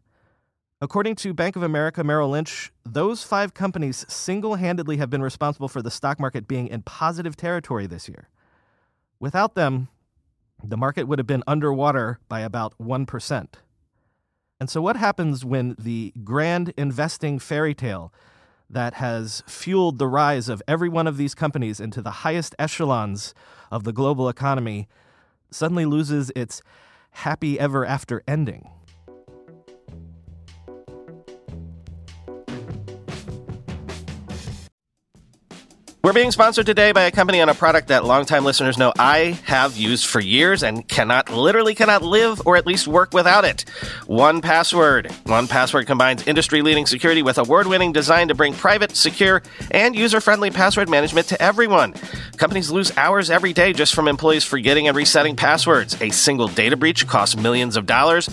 According 0.80 1.14
to 1.16 1.32
Bank 1.32 1.54
of 1.54 1.62
America 1.62 2.02
Merrill 2.02 2.30
Lynch, 2.30 2.72
those 2.84 3.22
five 3.22 3.54
companies 3.54 4.04
single 4.08 4.56
handedly 4.56 4.96
have 4.96 5.08
been 5.08 5.22
responsible 5.22 5.68
for 5.68 5.80
the 5.80 5.92
stock 5.92 6.18
market 6.18 6.48
being 6.48 6.66
in 6.66 6.82
positive 6.82 7.36
territory 7.36 7.86
this 7.86 8.08
year. 8.08 8.30
Without 9.20 9.54
them, 9.54 9.86
the 10.64 10.76
market 10.76 11.04
would 11.04 11.20
have 11.20 11.26
been 11.26 11.44
underwater 11.46 12.18
by 12.28 12.40
about 12.40 12.74
1%. 12.78 13.46
And 14.62 14.70
so, 14.70 14.80
what 14.80 14.94
happens 14.94 15.44
when 15.44 15.74
the 15.76 16.12
grand 16.22 16.72
investing 16.76 17.40
fairy 17.40 17.74
tale 17.74 18.12
that 18.70 18.94
has 18.94 19.42
fueled 19.44 19.98
the 19.98 20.06
rise 20.06 20.48
of 20.48 20.62
every 20.68 20.88
one 20.88 21.08
of 21.08 21.16
these 21.16 21.34
companies 21.34 21.80
into 21.80 22.00
the 22.00 22.22
highest 22.22 22.54
echelons 22.60 23.34
of 23.72 23.82
the 23.82 23.92
global 23.92 24.28
economy 24.28 24.86
suddenly 25.50 25.84
loses 25.84 26.30
its 26.36 26.62
happy 27.10 27.58
ever 27.58 27.84
after 27.84 28.22
ending? 28.28 28.70
We're 36.04 36.12
being 36.12 36.32
sponsored 36.32 36.66
today 36.66 36.90
by 36.90 37.02
a 37.02 37.12
company 37.12 37.40
on 37.40 37.48
a 37.48 37.54
product 37.54 37.86
that 37.86 38.04
longtime 38.04 38.44
listeners 38.44 38.76
know 38.76 38.92
I 38.98 39.38
have 39.44 39.76
used 39.76 40.04
for 40.06 40.18
years 40.18 40.64
and 40.64 40.86
cannot, 40.88 41.30
literally 41.30 41.76
cannot 41.76 42.02
live 42.02 42.42
or 42.44 42.56
at 42.56 42.66
least 42.66 42.88
work 42.88 43.14
without 43.14 43.44
it. 43.44 43.64
1Password. 44.08 45.12
One 45.28 45.46
Password 45.46 45.86
combines 45.86 46.26
industry-leading 46.26 46.86
security 46.86 47.22
with 47.22 47.38
award-winning 47.38 47.92
design 47.92 48.26
to 48.26 48.34
bring 48.34 48.52
private, 48.52 48.96
secure, 48.96 49.44
and 49.70 49.94
user-friendly 49.94 50.50
password 50.50 50.88
management 50.88 51.28
to 51.28 51.40
everyone. 51.40 51.94
Companies 52.42 52.72
lose 52.72 52.90
hours 52.96 53.30
every 53.30 53.52
day 53.52 53.72
just 53.72 53.94
from 53.94 54.08
employees 54.08 54.42
forgetting 54.42 54.88
and 54.88 54.96
resetting 54.96 55.36
passwords. 55.36 55.96
A 56.02 56.10
single 56.10 56.48
data 56.48 56.76
breach 56.76 57.06
costs 57.06 57.36
millions 57.36 57.76
of 57.76 57.86
dollars. 57.86 58.26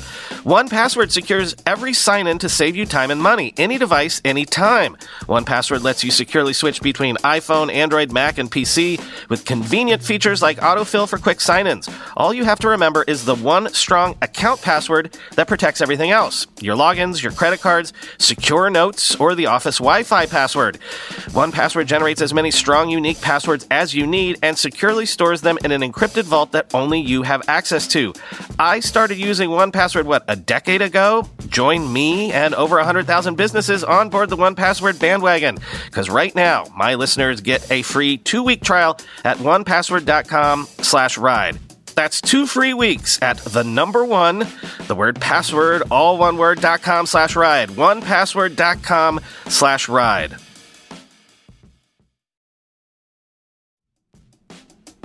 1Password 0.46 1.12
secures 1.12 1.56
every 1.68 1.94
sign-in 1.94 2.40
to 2.40 2.50
save 2.50 2.76
you 2.76 2.88
time 2.88 3.12
and 3.12 3.22
money, 3.22 3.54
any 3.58 3.78
device, 3.78 4.20
anytime. 4.26 4.96
1Password 5.28 5.84
lets 5.84 6.04
you 6.04 6.10
securely 6.10 6.54
switch 6.54 6.82
between 6.82 7.18
iPhone 7.18 7.72
Android, 7.72 8.12
Mac, 8.12 8.40
and 8.40 8.52
PC 8.52 9.00
with 9.30 9.46
convenient 9.46 10.02
features 10.02 10.42
like 10.42 10.58
autofill 10.58 11.08
for 11.08 11.20
quick 11.20 11.40
sign 11.40 11.68
ins. 11.68 11.88
All 12.18 12.34
you 12.34 12.46
have 12.46 12.60
to 12.62 12.70
remember 12.70 13.04
is 13.04 13.26
the 13.26 13.36
one 13.36 13.72
strong 13.76 14.16
account 14.24 14.64
password 14.64 15.16
that 15.36 15.48
protects 15.48 15.82
everything 15.82 16.10
else 16.10 16.48
your 16.62 16.76
logins, 16.76 17.22
your 17.22 17.32
credit 17.32 17.62
cards, 17.62 17.94
secure 18.18 18.72
notes, 18.72 19.16
or 19.18 19.36
the 19.36 19.46
office 19.46 19.78
Wi 19.78 20.02
Fi 20.02 20.26
password. 20.26 20.80
1Password 21.28 21.86
generates 21.86 22.24
as 22.24 22.34
many 22.34 22.50
strong, 22.50 22.90
unique 22.90 23.22
passwords 23.22 23.68
as 23.70 23.94
you 23.94 23.99
need 24.06 24.38
and 24.42 24.58
securely 24.58 25.06
stores 25.06 25.42
them 25.42 25.58
in 25.64 25.72
an 25.72 25.82
encrypted 25.82 26.24
vault 26.24 26.52
that 26.52 26.74
only 26.74 27.00
you 27.00 27.24
have 27.24 27.48
access 27.48 27.88
to. 27.90 28.14
I 28.58 28.80
started 28.80 29.18
using 29.18 29.50
1Password, 29.50 30.06
what, 30.06 30.24
a 30.28 30.36
decade 30.36 30.82
ago? 30.82 31.28
Join 31.48 31.92
me 31.92 32.32
and 32.32 32.54
over 32.56 32.76
100,000 32.78 33.36
businesses 33.36 33.84
on 33.84 34.10
board 34.10 34.30
the 34.30 34.38
1Password 34.38 35.00
bandwagon. 35.00 35.58
Because 35.86 36.10
right 36.10 36.34
now, 36.36 36.66
my 36.76 36.96
listeners 36.96 37.42
get 37.42 37.70
a 37.72 37.82
free 37.82 38.18
two-week 38.18 38.64
trial 38.64 38.98
at 39.24 39.38
onepassword.com 39.38 40.68
slash 40.82 41.18
ride. 41.18 41.58
That's 41.96 42.22
two 42.22 42.46
free 42.46 42.74
weeks 42.74 43.22
at 43.22 43.40
the 43.40 43.64
number 43.64 44.06
one, 44.06 44.48
the 44.88 44.96
word 44.96 45.20
password, 45.20 45.84
all 45.92 46.18
one 46.18 46.38
word, 46.38 46.62
dot 46.62 46.82
com 46.82 47.06
slash 47.06 47.36
ride. 47.36 47.70
Onepassword.com 47.70 49.20
slash 49.48 49.90
ride. 49.90 50.38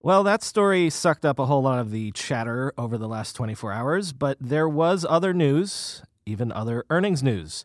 Well, 0.00 0.22
that 0.22 0.44
story 0.44 0.90
sucked 0.90 1.24
up 1.24 1.40
a 1.40 1.46
whole 1.46 1.62
lot 1.62 1.80
of 1.80 1.90
the 1.90 2.12
chatter 2.12 2.72
over 2.78 2.96
the 2.96 3.08
last 3.08 3.32
24 3.32 3.72
hours, 3.72 4.12
but 4.12 4.38
there 4.40 4.68
was 4.68 5.04
other 5.08 5.34
news, 5.34 6.02
even 6.24 6.52
other 6.52 6.84
earnings 6.88 7.20
news. 7.20 7.64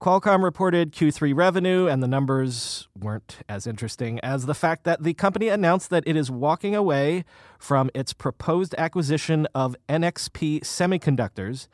Qualcomm 0.00 0.42
reported 0.42 0.92
Q3 0.92 1.36
revenue, 1.36 1.86
and 1.86 2.02
the 2.02 2.08
numbers 2.08 2.88
weren't 2.98 3.38
as 3.50 3.66
interesting 3.66 4.18
as 4.20 4.46
the 4.46 4.54
fact 4.54 4.84
that 4.84 5.02
the 5.02 5.12
company 5.12 5.48
announced 5.48 5.90
that 5.90 6.04
it 6.06 6.16
is 6.16 6.30
walking 6.30 6.74
away 6.74 7.26
from 7.58 7.90
its 7.94 8.14
proposed 8.14 8.74
acquisition 8.78 9.46
of 9.54 9.76
NXP 9.90 10.60
Semiconductors 10.60 11.68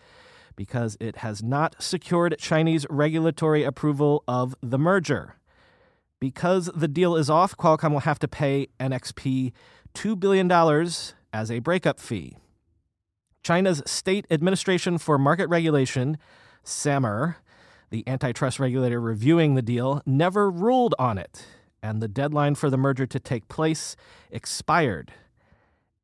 because 0.56 0.96
it 0.98 1.18
has 1.18 1.40
not 1.40 1.80
secured 1.80 2.34
Chinese 2.40 2.84
regulatory 2.90 3.62
approval 3.62 4.24
of 4.26 4.56
the 4.60 4.78
merger. 4.78 5.36
Because 6.18 6.70
the 6.74 6.88
deal 6.88 7.14
is 7.14 7.30
off, 7.30 7.56
Qualcomm 7.56 7.92
will 7.92 8.00
have 8.00 8.18
to 8.20 8.28
pay 8.28 8.68
NXP 8.80 9.52
$2 9.94 10.18
billion 10.18 10.50
as 11.32 11.50
a 11.50 11.58
breakup 11.60 11.98
fee. 11.98 12.36
China's 13.42 13.82
State 13.86 14.26
Administration 14.30 14.98
for 14.98 15.18
Market 15.18 15.48
Regulation 15.48 16.18
SAMR, 16.64 17.36
the 17.90 18.06
antitrust 18.08 18.58
regulator 18.58 19.00
reviewing 19.00 19.54
the 19.54 19.62
deal, 19.62 20.02
never 20.06 20.50
ruled 20.50 20.94
on 20.98 21.18
it, 21.18 21.46
and 21.82 22.02
the 22.02 22.08
deadline 22.08 22.54
for 22.54 22.70
the 22.70 22.78
merger 22.78 23.06
to 23.06 23.20
take 23.20 23.48
place 23.48 23.96
expired. 24.30 25.12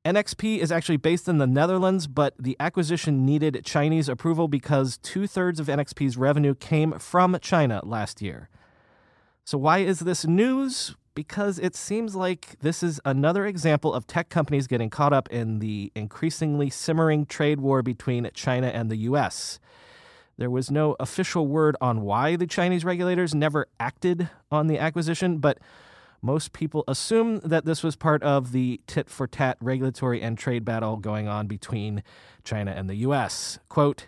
NXP 0.04 0.58
is 0.58 0.72
actually 0.72 0.96
based 0.96 1.28
in 1.28 1.38
the 1.38 1.46
Netherlands, 1.46 2.06
but 2.06 2.34
the 2.38 2.56
acquisition 2.58 3.26
needed 3.26 3.62
Chinese 3.64 4.08
approval 4.08 4.48
because 4.48 4.98
two 4.98 5.26
thirds 5.26 5.60
of 5.60 5.66
NXP's 5.66 6.16
revenue 6.16 6.54
came 6.54 6.92
from 6.98 7.38
China 7.42 7.80
last 7.84 8.22
year. 8.22 8.48
So, 9.44 9.58
why 9.58 9.78
is 9.78 10.00
this 10.00 10.26
news? 10.26 10.94
Because 11.20 11.58
it 11.58 11.76
seems 11.76 12.16
like 12.16 12.58
this 12.60 12.82
is 12.82 12.98
another 13.04 13.44
example 13.44 13.92
of 13.92 14.06
tech 14.06 14.30
companies 14.30 14.66
getting 14.66 14.88
caught 14.88 15.12
up 15.12 15.28
in 15.28 15.58
the 15.58 15.92
increasingly 15.94 16.70
simmering 16.70 17.26
trade 17.26 17.60
war 17.60 17.82
between 17.82 18.30
China 18.32 18.68
and 18.68 18.90
the 18.90 18.96
US. 19.10 19.60
There 20.38 20.48
was 20.48 20.70
no 20.70 20.96
official 20.98 21.46
word 21.46 21.76
on 21.78 22.00
why 22.00 22.36
the 22.36 22.46
Chinese 22.46 22.86
regulators 22.86 23.34
never 23.34 23.66
acted 23.78 24.30
on 24.50 24.66
the 24.66 24.78
acquisition, 24.78 25.40
but 25.40 25.58
most 26.22 26.54
people 26.54 26.84
assume 26.88 27.40
that 27.40 27.66
this 27.66 27.82
was 27.82 27.96
part 27.96 28.22
of 28.22 28.52
the 28.52 28.80
tit 28.86 29.10
for 29.10 29.26
tat 29.26 29.58
regulatory 29.60 30.22
and 30.22 30.38
trade 30.38 30.64
battle 30.64 30.96
going 30.96 31.28
on 31.28 31.46
between 31.46 32.02
China 32.44 32.70
and 32.70 32.88
the 32.88 32.96
US. 33.06 33.58
Quote, 33.68 34.06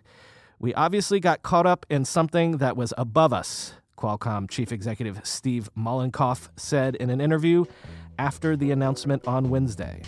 We 0.58 0.72
obviously 0.72 1.20
got 1.20 1.42
caught 1.42 1.66
up 1.66 1.84
in 1.90 2.06
something 2.06 2.52
that 2.56 2.74
was 2.74 2.94
above 2.96 3.34
us, 3.34 3.74
Qualcomm 4.02 4.50
chief 4.50 4.72
executive 4.72 5.20
Steve 5.22 5.70
Mollenkopf 5.78 6.48
said 6.56 6.96
in 6.96 7.08
an 7.08 7.20
interview 7.20 7.64
after 8.18 8.56
the 8.56 8.72
announcement 8.72 9.24
on 9.28 9.48
Wednesday. 9.48 10.02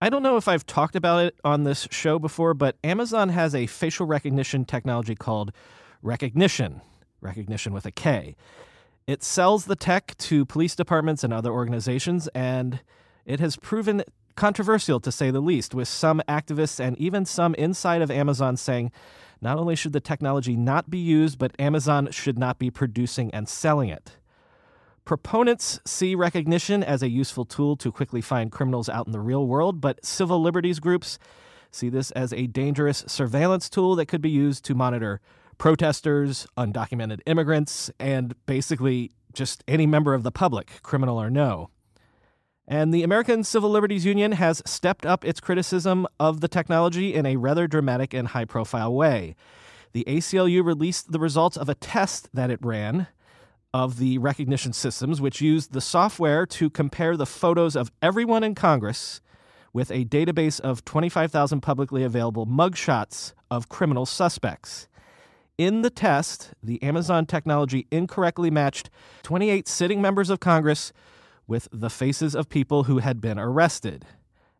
I 0.00 0.08
don't 0.08 0.22
know 0.22 0.38
if 0.38 0.48
I've 0.48 0.64
talked 0.64 0.96
about 0.96 1.26
it 1.26 1.38
on 1.44 1.64
this 1.64 1.86
show 1.90 2.18
before, 2.18 2.54
but 2.54 2.76
Amazon 2.82 3.28
has 3.28 3.54
a 3.54 3.66
facial 3.66 4.06
recognition 4.06 4.64
technology 4.64 5.14
called 5.14 5.52
Rekognition, 6.02 6.80
recognition 7.20 7.74
with 7.74 7.84
a 7.84 7.90
K. 7.90 8.34
It 9.06 9.22
sells 9.22 9.66
the 9.66 9.76
tech 9.76 10.16
to 10.18 10.46
police 10.46 10.74
departments 10.74 11.24
and 11.24 11.34
other 11.34 11.52
organizations, 11.52 12.28
and 12.28 12.80
it 13.26 13.38
has 13.38 13.56
proven 13.56 14.02
controversial 14.34 14.98
to 15.00 15.12
say 15.12 15.30
the 15.30 15.40
least, 15.40 15.74
with 15.74 15.88
some 15.88 16.22
activists 16.26 16.80
and 16.80 16.96
even 16.96 17.26
some 17.26 17.54
inside 17.56 18.00
of 18.00 18.10
Amazon 18.10 18.56
saying 18.56 18.92
not 19.40 19.58
only 19.58 19.76
should 19.76 19.92
the 19.92 20.00
technology 20.00 20.56
not 20.56 20.90
be 20.90 20.98
used, 20.98 21.38
but 21.38 21.54
Amazon 21.58 22.10
should 22.10 22.38
not 22.38 22.58
be 22.58 22.70
producing 22.70 23.30
and 23.32 23.48
selling 23.48 23.88
it. 23.88 24.18
Proponents 25.04 25.80
see 25.86 26.14
recognition 26.14 26.82
as 26.82 27.02
a 27.02 27.08
useful 27.08 27.44
tool 27.44 27.76
to 27.76 27.90
quickly 27.90 28.20
find 28.20 28.52
criminals 28.52 28.88
out 28.88 29.06
in 29.06 29.12
the 29.12 29.20
real 29.20 29.46
world, 29.46 29.80
but 29.80 30.04
civil 30.04 30.42
liberties 30.42 30.80
groups 30.80 31.18
see 31.70 31.88
this 31.88 32.10
as 32.10 32.32
a 32.32 32.46
dangerous 32.46 33.04
surveillance 33.06 33.68
tool 33.68 33.94
that 33.96 34.06
could 34.06 34.20
be 34.20 34.30
used 34.30 34.64
to 34.64 34.74
monitor 34.74 35.20
protesters, 35.56 36.46
undocumented 36.56 37.20
immigrants, 37.26 37.90
and 37.98 38.34
basically 38.46 39.10
just 39.32 39.64
any 39.68 39.86
member 39.86 40.14
of 40.14 40.22
the 40.22 40.30
public, 40.30 40.82
criminal 40.82 41.20
or 41.20 41.30
no. 41.30 41.70
And 42.70 42.92
the 42.92 43.02
American 43.02 43.44
Civil 43.44 43.70
Liberties 43.70 44.04
Union 44.04 44.32
has 44.32 44.62
stepped 44.66 45.06
up 45.06 45.24
its 45.24 45.40
criticism 45.40 46.06
of 46.20 46.42
the 46.42 46.48
technology 46.48 47.14
in 47.14 47.24
a 47.24 47.36
rather 47.36 47.66
dramatic 47.66 48.12
and 48.12 48.28
high 48.28 48.44
profile 48.44 48.92
way. 48.92 49.34
The 49.92 50.04
ACLU 50.06 50.62
released 50.62 51.10
the 51.10 51.18
results 51.18 51.56
of 51.56 51.70
a 51.70 51.74
test 51.74 52.28
that 52.34 52.50
it 52.50 52.62
ran 52.62 53.06
of 53.72 53.98
the 53.98 54.18
Rekognition 54.18 54.74
systems, 54.74 55.18
which 55.18 55.40
used 55.40 55.72
the 55.72 55.80
software 55.80 56.44
to 56.44 56.68
compare 56.68 57.16
the 57.16 57.24
photos 57.24 57.74
of 57.74 57.90
everyone 58.02 58.44
in 58.44 58.54
Congress 58.54 59.22
with 59.72 59.90
a 59.90 60.04
database 60.04 60.60
of 60.60 60.84
25,000 60.84 61.62
publicly 61.62 62.02
available 62.02 62.46
mugshots 62.46 63.32
of 63.50 63.70
criminal 63.70 64.04
suspects. 64.04 64.88
In 65.56 65.80
the 65.80 65.90
test, 65.90 66.52
the 66.62 66.82
Amazon 66.82 67.24
technology 67.24 67.86
incorrectly 67.90 68.50
matched 68.50 68.90
28 69.22 69.66
sitting 69.66 70.02
members 70.02 70.28
of 70.28 70.38
Congress 70.38 70.92
with 71.48 71.66
the 71.72 71.90
faces 71.90 72.36
of 72.36 72.48
people 72.48 72.84
who 72.84 72.98
had 72.98 73.20
been 73.20 73.38
arrested. 73.38 74.04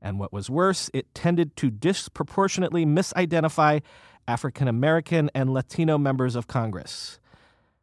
And 0.03 0.19
what 0.19 0.33
was 0.33 0.51
worse, 0.51 0.91
it 0.95 1.15
tended 1.15 1.55
to 1.57 1.71
disproportionately 1.71 2.85
misidentify 2.85 3.83
African 4.27 4.67
American 4.67 5.31
and 5.35 5.53
Latino 5.53 5.99
members 5.99 6.35
of 6.35 6.49
Congress. 6.49 7.21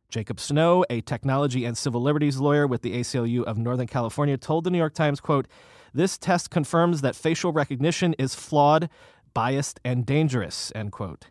Jacob 0.09 0.39
Snow, 0.39 0.85
a 0.89 1.01
technology 1.01 1.65
and 1.65 1.77
civil 1.77 2.01
liberties 2.01 2.37
lawyer 2.37 2.67
with 2.67 2.81
the 2.81 2.93
ACLU 2.93 3.43
of 3.43 3.57
Northern 3.57 3.87
California, 3.87 4.37
told 4.37 4.63
the 4.63 4.69
New 4.69 4.77
York 4.77 4.93
Times, 4.93 5.19
quote, 5.19 5.47
"This 5.93 6.17
test 6.17 6.49
confirms 6.49 7.01
that 7.01 7.15
facial 7.15 7.51
recognition 7.51 8.13
is 8.17 8.35
flawed, 8.35 8.89
biased, 9.33 9.79
and 9.83 10.05
dangerous." 10.05 10.71
End 10.73 10.91
quote. 10.91 11.27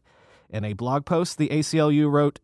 In 0.50 0.64
a 0.64 0.74
blog 0.74 1.06
post, 1.06 1.38
the 1.38 1.48
ACLU 1.48 2.10
wrote, 2.10 2.40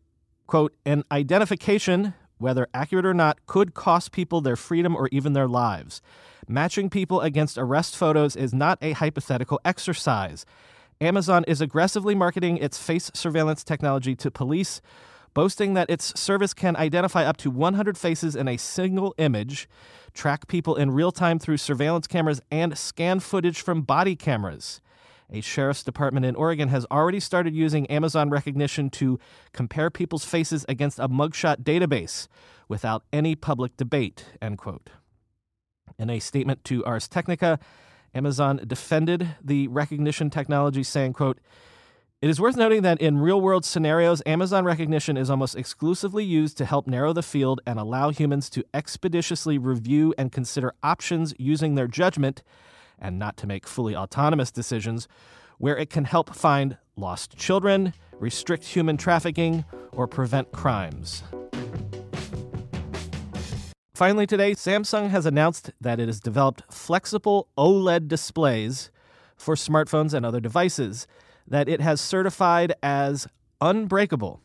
quote, 0.47 0.73
an 0.85 1.03
identification, 1.11 2.13
whether 2.41 2.67
accurate 2.73 3.05
or 3.05 3.13
not, 3.13 3.45
could 3.45 3.73
cost 3.73 4.11
people 4.11 4.41
their 4.41 4.55
freedom 4.55 4.95
or 4.95 5.07
even 5.11 5.33
their 5.33 5.47
lives. 5.47 6.01
Matching 6.47 6.89
people 6.89 7.21
against 7.21 7.57
arrest 7.57 7.95
photos 7.95 8.35
is 8.35 8.53
not 8.53 8.77
a 8.81 8.93
hypothetical 8.93 9.59
exercise. 9.63 10.45
Amazon 10.99 11.43
is 11.47 11.61
aggressively 11.61 12.13
marketing 12.13 12.57
its 12.57 12.77
face 12.77 13.09
surveillance 13.13 13.63
technology 13.63 14.15
to 14.15 14.29
police, 14.29 14.81
boasting 15.33 15.73
that 15.73 15.89
its 15.89 16.19
service 16.19 16.53
can 16.53 16.75
identify 16.75 17.23
up 17.23 17.37
to 17.37 17.49
100 17.49 17.97
faces 17.97 18.35
in 18.35 18.47
a 18.47 18.57
single 18.57 19.15
image, 19.17 19.69
track 20.13 20.47
people 20.47 20.75
in 20.75 20.91
real 20.91 21.11
time 21.11 21.39
through 21.39 21.57
surveillance 21.57 22.07
cameras, 22.07 22.41
and 22.51 22.77
scan 22.77 23.19
footage 23.19 23.61
from 23.61 23.81
body 23.81 24.15
cameras. 24.15 24.81
A 25.31 25.41
sheriff's 25.41 25.83
department 25.83 26.25
in 26.25 26.35
Oregon 26.35 26.67
has 26.69 26.85
already 26.91 27.21
started 27.21 27.55
using 27.55 27.87
Amazon 27.87 28.29
Rekognition 28.29 28.91
to 28.93 29.17
compare 29.53 29.89
people's 29.89 30.25
faces 30.25 30.65
against 30.67 30.99
a 30.99 31.07
mugshot 31.07 31.63
database 31.63 32.27
without 32.67 33.03
any 33.13 33.35
public 33.35 33.77
debate, 33.77 34.25
end 34.41 34.57
quote. 34.57 34.89
In 35.97 36.09
a 36.09 36.19
statement 36.19 36.63
to 36.65 36.83
Ars 36.83 37.07
Technica, 37.07 37.59
Amazon 38.13 38.61
defended 38.67 39.35
the 39.41 39.69
Rekognition 39.69 40.31
technology, 40.31 40.83
saying, 40.83 41.13
quote, 41.13 41.39
it 42.21 42.29
is 42.29 42.39
worth 42.39 42.55
noting 42.55 42.83
that 42.83 43.01
in 43.01 43.17
real 43.17 43.41
world 43.41 43.65
scenarios, 43.65 44.21
Amazon 44.25 44.63
Rekognition 44.63 45.17
is 45.17 45.29
almost 45.29 45.55
exclusively 45.55 46.23
used 46.23 46.55
to 46.57 46.65
help 46.65 46.85
narrow 46.85 47.13
the 47.13 47.23
field 47.23 47.61
and 47.65 47.79
allow 47.79 48.11
humans 48.11 48.47
to 48.51 48.63
expeditiously 48.73 49.57
review 49.57 50.13
and 50.19 50.31
consider 50.31 50.75
options 50.83 51.33
using 51.39 51.73
their 51.73 51.87
judgment 51.87 52.43
and 53.01 53.19
not 53.19 53.35
to 53.37 53.47
make 53.47 53.67
fully 53.67 53.95
autonomous 53.95 54.51
decisions, 54.51 55.07
where 55.57 55.77
it 55.77 55.89
can 55.89 56.05
help 56.05 56.33
find 56.33 56.77
lost 56.95 57.35
children, 57.35 57.93
restrict 58.19 58.63
human 58.63 58.95
trafficking, 58.95 59.65
or 59.91 60.07
prevent 60.07 60.51
crimes. 60.51 61.23
Finally, 63.93 64.25
today, 64.25 64.53
Samsung 64.53 65.09
has 65.09 65.25
announced 65.25 65.71
that 65.79 65.99
it 65.99 66.07
has 66.07 66.19
developed 66.19 66.63
flexible 66.71 67.49
OLED 67.57 68.07
displays 68.07 68.89
for 69.37 69.55
smartphones 69.55 70.13
and 70.13 70.25
other 70.25 70.39
devices 70.39 71.05
that 71.47 71.67
it 71.67 71.81
has 71.81 71.99
certified 72.01 72.73
as 72.81 73.27
unbreakable, 73.59 74.41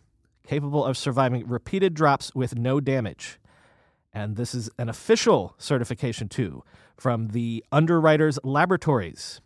capable 0.46 0.84
of 0.84 0.98
surviving 0.98 1.46
repeated 1.46 1.94
drops 1.94 2.34
with 2.34 2.56
no 2.56 2.80
damage. 2.80 3.38
And 4.16 4.36
this 4.36 4.54
is 4.54 4.70
an 4.78 4.88
official 4.88 5.54
certification, 5.58 6.30
too, 6.30 6.64
from 6.96 7.28
the 7.28 7.62
Underwriters 7.70 8.38
Laboratories. 8.42 9.42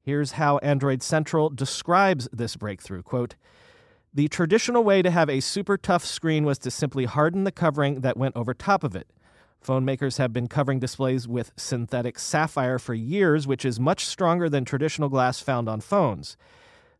Here's 0.00 0.32
how 0.32 0.58
Android 0.58 1.02
Central 1.02 1.50
describes 1.50 2.28
this 2.32 2.54
breakthrough 2.54 3.02
quote, 3.02 3.34
The 4.14 4.28
traditional 4.28 4.84
way 4.84 5.02
to 5.02 5.10
have 5.10 5.28
a 5.28 5.40
super 5.40 5.76
tough 5.76 6.04
screen 6.04 6.44
was 6.44 6.60
to 6.60 6.70
simply 6.70 7.06
harden 7.06 7.42
the 7.42 7.50
covering 7.50 8.02
that 8.02 8.16
went 8.16 8.36
over 8.36 8.54
top 8.54 8.84
of 8.84 8.94
it. 8.94 9.08
Phone 9.60 9.84
makers 9.84 10.18
have 10.18 10.32
been 10.32 10.46
covering 10.46 10.78
displays 10.78 11.26
with 11.26 11.50
synthetic 11.56 12.20
sapphire 12.20 12.78
for 12.78 12.94
years, 12.94 13.48
which 13.48 13.64
is 13.64 13.80
much 13.80 14.06
stronger 14.06 14.48
than 14.48 14.64
traditional 14.64 15.08
glass 15.08 15.40
found 15.40 15.68
on 15.68 15.80
phones. 15.80 16.36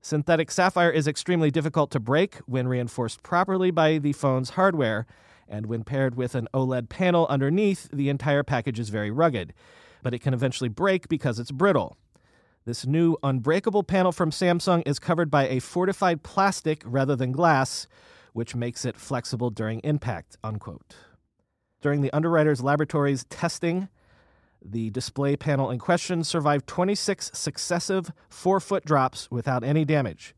Synthetic 0.00 0.50
sapphire 0.50 0.90
is 0.90 1.06
extremely 1.06 1.52
difficult 1.52 1.92
to 1.92 2.00
break 2.00 2.38
when 2.46 2.66
reinforced 2.66 3.22
properly 3.22 3.70
by 3.70 3.98
the 3.98 4.14
phone's 4.14 4.50
hardware, 4.50 5.06
and 5.48 5.66
when 5.66 5.84
paired 5.84 6.14
with 6.14 6.34
an 6.34 6.48
OLED 6.52 6.88
panel 6.88 7.26
underneath, 7.28 7.88
the 7.92 8.08
entire 8.08 8.42
package 8.42 8.78
is 8.78 8.88
very 8.88 9.10
rugged, 9.10 9.54
but 10.02 10.14
it 10.14 10.20
can 10.20 10.34
eventually 10.34 10.68
break 10.68 11.08
because 11.08 11.38
it's 11.38 11.50
brittle. 11.50 11.96
This 12.64 12.86
new 12.86 13.16
unbreakable 13.22 13.84
panel 13.84 14.12
from 14.12 14.30
Samsung 14.30 14.82
is 14.86 14.98
covered 14.98 15.30
by 15.30 15.48
a 15.48 15.58
fortified 15.58 16.22
plastic 16.22 16.82
rather 16.84 17.16
than 17.16 17.32
glass, 17.32 17.86
which 18.34 18.54
makes 18.54 18.84
it 18.84 18.96
flexible 18.96 19.50
during 19.50 19.80
impact. 19.80 20.36
Unquote. 20.44 20.94
During 21.80 22.02
the 22.02 22.12
Underwriters 22.12 22.60
Laboratories 22.60 23.24
testing, 23.24 23.88
the 24.62 24.90
display 24.90 25.36
panel 25.36 25.70
in 25.70 25.78
question 25.78 26.24
survived 26.24 26.66
26 26.66 27.30
successive 27.32 28.10
four 28.28 28.60
foot 28.60 28.84
drops 28.84 29.30
without 29.30 29.64
any 29.64 29.84
damage. 29.84 30.34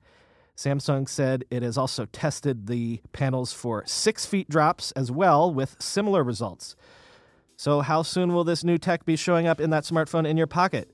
Samsung 0.60 1.08
said 1.08 1.46
it 1.50 1.62
has 1.62 1.78
also 1.78 2.04
tested 2.04 2.66
the 2.66 3.00
panels 3.12 3.50
for 3.50 3.82
six 3.86 4.26
feet 4.26 4.46
drops 4.50 4.92
as 4.92 5.10
well 5.10 5.50
with 5.50 5.74
similar 5.80 6.22
results. 6.22 6.76
So, 7.56 7.80
how 7.80 8.02
soon 8.02 8.34
will 8.34 8.44
this 8.44 8.62
new 8.62 8.76
tech 8.76 9.06
be 9.06 9.16
showing 9.16 9.46
up 9.46 9.58
in 9.58 9.70
that 9.70 9.84
smartphone 9.84 10.28
in 10.28 10.36
your 10.36 10.46
pocket? 10.46 10.90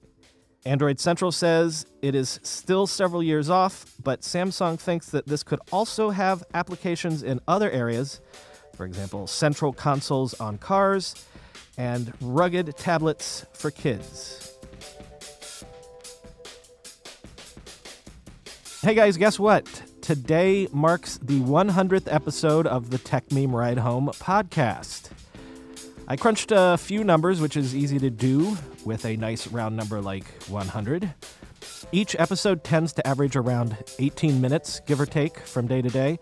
Android 0.65 1.01
Central 1.01 1.33
says 1.33 1.85
it 2.01 2.15
is 2.15 2.39
still 2.45 2.87
several 2.87 3.25
years 3.25 3.51
off, 3.51 3.93
but 4.05 4.21
Samsung 4.21 4.79
thinks 4.79 5.09
that 5.11 5.27
this 5.27 5.43
could 5.43 5.59
also 5.73 6.11
have 6.11 6.45
applications 6.55 7.25
in 7.25 7.41
other 7.49 7.69
areas, 7.69 8.21
for 8.77 8.87
example, 8.87 9.27
central 9.27 9.73
consoles 9.73 10.33
on 10.35 10.59
cars 10.59 11.27
and 11.77 12.13
rugged 12.21 12.77
tablets 12.77 13.45
for 13.53 13.73
kids. 13.73 14.46
Hey 18.87 18.95
guys, 18.95 19.17
guess 19.17 19.37
what? 19.37 19.83
Today 20.01 20.69
marks 20.73 21.19
the 21.19 21.41
100th 21.41 22.07
episode 22.07 22.69
of 22.69 22.91
the 22.91 22.99
Techmeme 22.99 23.53
Ride 23.53 23.79
Home 23.79 24.07
podcast. 24.13 25.11
I 26.07 26.15
crunched 26.15 26.53
a 26.55 26.77
few 26.79 27.03
numbers, 27.03 27.41
which 27.41 27.57
is 27.57 27.75
easy 27.75 27.99
to 27.99 28.11
do 28.11 28.57
with 28.85 29.05
a 29.05 29.17
nice 29.17 29.49
round 29.49 29.77
number 29.77 30.01
like 30.01 30.25
100. 30.45 31.13
Each 31.91 32.15
episode 32.17 32.63
tends 32.63 32.93
to 32.93 33.05
average 33.05 33.35
around 33.35 33.77
18 33.99 34.41
minutes, 34.41 34.79
give 34.87 35.01
or 35.01 35.07
take, 35.07 35.41
from 35.41 35.67
day 35.67 35.83
to 35.83 35.89
day. 35.89 36.21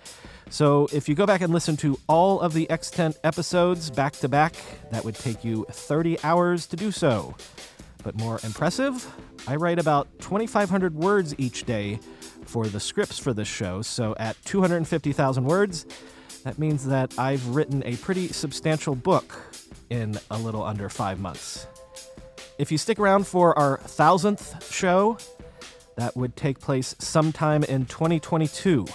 So 0.48 0.88
if 0.90 1.06
you 1.06 1.14
go 1.14 1.26
back 1.26 1.42
and 1.42 1.52
listen 1.52 1.76
to 1.76 2.00
all 2.06 2.40
of 2.40 2.54
the 2.54 2.70
extant 2.70 3.18
episodes 3.24 3.90
back 3.90 4.14
to 4.14 4.28
back, 4.30 4.54
that 4.90 5.04
would 5.04 5.16
take 5.16 5.44
you 5.44 5.66
30 5.70 6.16
hours 6.24 6.64
to 6.68 6.76
do 6.76 6.90
so. 6.90 7.34
But 8.02 8.18
more 8.18 8.40
impressive, 8.42 9.06
I 9.46 9.56
write 9.56 9.78
about 9.78 10.08
2,500 10.20 10.94
words 10.94 11.34
each 11.36 11.64
day 11.64 12.00
for 12.46 12.66
the 12.66 12.80
scripts 12.80 13.18
for 13.18 13.32
this 13.32 13.48
show. 13.48 13.82
So 13.82 14.14
at 14.18 14.36
250,000 14.44 15.44
words, 15.44 15.86
that 16.44 16.58
means 16.58 16.86
that 16.86 17.18
I've 17.18 17.46
written 17.48 17.82
a 17.84 17.96
pretty 17.96 18.28
substantial 18.28 18.94
book 18.94 19.34
in 19.90 20.18
a 20.30 20.38
little 20.38 20.62
under 20.62 20.88
five 20.88 21.18
months. 21.18 21.66
If 22.58 22.70
you 22.70 22.78
stick 22.78 22.98
around 22.98 23.26
for 23.26 23.58
our 23.58 23.78
thousandth 23.78 24.72
show, 24.72 25.18
that 25.96 26.16
would 26.16 26.36
take 26.36 26.60
place 26.60 26.94
sometime 26.98 27.64
in 27.64 27.86
2022. 27.86 28.86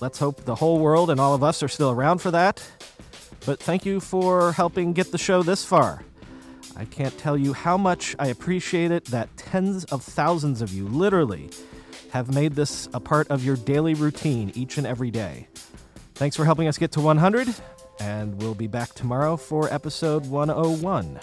Let's 0.00 0.18
hope 0.18 0.44
the 0.44 0.54
whole 0.54 0.78
world 0.78 1.10
and 1.10 1.20
all 1.20 1.34
of 1.34 1.42
us 1.42 1.62
are 1.62 1.68
still 1.68 1.90
around 1.90 2.18
for 2.18 2.30
that. 2.30 2.62
But 3.46 3.58
thank 3.60 3.84
you 3.84 3.98
for 3.98 4.52
helping 4.52 4.92
get 4.92 5.10
the 5.10 5.18
show 5.18 5.42
this 5.42 5.64
far. 5.64 6.04
I 6.76 6.84
can't 6.84 7.16
tell 7.18 7.36
you 7.36 7.52
how 7.52 7.76
much 7.76 8.16
I 8.18 8.28
appreciate 8.28 8.90
it 8.90 9.06
that 9.06 9.36
tens 9.36 9.84
of 9.86 10.02
thousands 10.02 10.62
of 10.62 10.72
you, 10.72 10.86
literally, 10.88 11.50
have 12.12 12.34
made 12.34 12.52
this 12.54 12.90
a 12.92 13.00
part 13.00 13.26
of 13.30 13.42
your 13.42 13.56
daily 13.56 13.94
routine 13.94 14.52
each 14.54 14.76
and 14.76 14.86
every 14.86 15.10
day. 15.10 15.48
Thanks 16.14 16.36
for 16.36 16.44
helping 16.44 16.68
us 16.68 16.76
get 16.76 16.92
to 16.92 17.00
100, 17.00 17.48
and 18.00 18.40
we'll 18.40 18.54
be 18.54 18.66
back 18.66 18.92
tomorrow 18.92 19.38
for 19.38 19.72
episode 19.72 20.26
101. 20.26 21.18